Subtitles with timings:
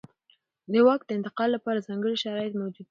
[0.71, 2.79] د واک د انتقال لپاره ځانګړي شرایط موجود دي.